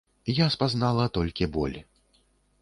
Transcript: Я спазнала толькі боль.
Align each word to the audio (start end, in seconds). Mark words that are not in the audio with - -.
Я 0.37 0.47
спазнала 0.55 1.05
толькі 1.19 1.49
боль. 1.59 1.77